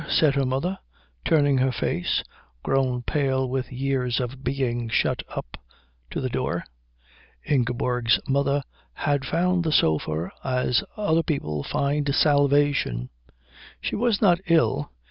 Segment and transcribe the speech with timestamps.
[0.09, 0.79] said her mother,
[1.23, 2.23] turning her face,
[2.63, 5.57] grown pale with years of being shut up,
[6.09, 6.63] to the door.
[7.47, 13.09] Ingeborg's mother had found the sofa as other people find salvation.
[13.79, 14.89] She was not ill.